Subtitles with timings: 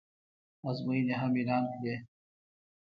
[0.67, 1.95] ازموینې هم اعلان کړې